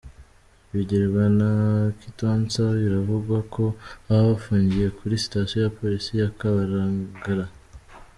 [0.71, 1.51] Bigirwa na
[1.99, 3.63] Kitonsa biravugwa ko
[4.05, 7.45] baba bafungiye kuri Sitasiyo ya Polisi ya Kabalagala.